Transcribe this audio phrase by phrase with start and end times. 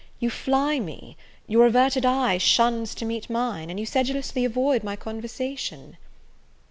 [0.19, 1.15] you fly me,
[1.45, 5.95] your averted eye shuns to meet mine, and you sedulously avoid my conversation."